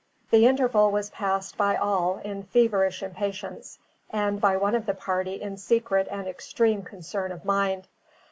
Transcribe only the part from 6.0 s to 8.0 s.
and extreme concern of mind.